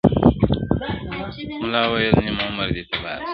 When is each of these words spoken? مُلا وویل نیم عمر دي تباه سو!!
مُلا 1.61 1.81
وویل 1.87 2.15
نیم 2.23 2.37
عمر 2.47 2.67
دي 2.75 2.83
تباه 2.89 3.17
سو!! 3.19 3.23